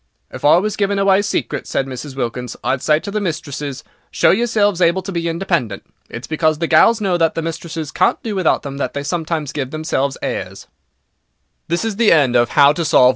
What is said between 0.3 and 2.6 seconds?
"If I was giving away secrets," said Mrs. Wilkins,